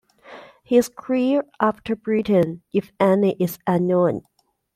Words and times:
His 0.63 0.89
career 0.89 1.43
after 1.59 1.95
Britain, 1.95 2.63
if 2.73 2.91
any, 2.99 3.33
is 3.37 3.59
unknown. 3.67 4.21